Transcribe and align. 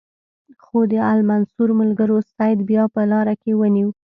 خو 0.63 0.79
د 0.91 0.93
المنصور 1.11 1.69
ملګرو 1.81 2.17
سید 2.35 2.59
بیا 2.69 2.83
په 2.93 3.01
لاره 3.11 3.33
کې 3.41 3.51
ونیو. 3.55 3.89